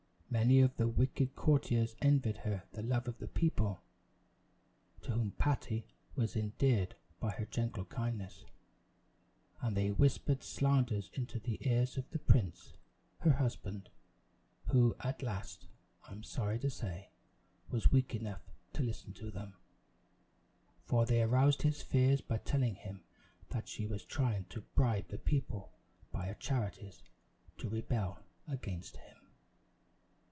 [0.33, 3.81] Many of the wicked courtiers envied her the love of the people,
[5.01, 8.45] to whom Patty was endeared by her gentle kindness;
[9.61, 12.77] and they whispered slanders into the ears of the prince,
[13.19, 13.89] her husband,
[14.67, 15.67] who at last,
[16.07, 17.09] I am sorry to say,
[17.69, 19.55] was weak enough to listen to them;
[20.85, 23.03] for they aroused his fears by telling him
[23.49, 25.73] that she was trying to bribe the people
[26.13, 27.03] by her charities
[27.57, 29.17] to rebel against him.